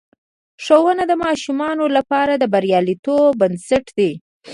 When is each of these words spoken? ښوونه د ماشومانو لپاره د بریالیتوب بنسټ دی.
ښوونه 0.63 1.03
د 1.07 1.13
ماشومانو 1.25 1.85
لپاره 1.97 2.33
د 2.37 2.43
بریالیتوب 2.53 3.29
بنسټ 3.41 3.85
دی. 3.97 4.11